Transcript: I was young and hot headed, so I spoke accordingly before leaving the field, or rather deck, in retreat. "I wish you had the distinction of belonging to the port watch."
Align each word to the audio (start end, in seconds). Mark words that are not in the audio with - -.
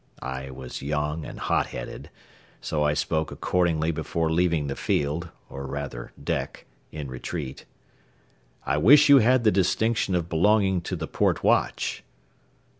I 0.23 0.49
was 0.49 0.81
young 0.81 1.25
and 1.25 1.37
hot 1.39 1.67
headed, 1.67 2.09
so 2.59 2.81
I 2.83 2.95
spoke 2.95 3.31
accordingly 3.31 3.91
before 3.91 4.31
leaving 4.31 4.65
the 4.65 4.75
field, 4.75 5.29
or 5.47 5.67
rather 5.67 6.11
deck, 6.23 6.65
in 6.91 7.07
retreat. 7.07 7.65
"I 8.65 8.77
wish 8.77 9.09
you 9.09 9.19
had 9.19 9.43
the 9.43 9.51
distinction 9.51 10.15
of 10.15 10.27
belonging 10.27 10.81
to 10.89 10.95
the 10.95 11.05
port 11.05 11.43
watch." 11.43 12.03